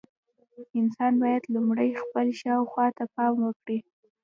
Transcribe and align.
انسان 0.79 1.13
باید 1.23 1.43
لومړی 1.53 1.89
خپل 2.03 2.27
شاوخوا 2.41 2.87
ته 2.97 3.03
پام 3.13 3.33
وکړي. 3.45 3.77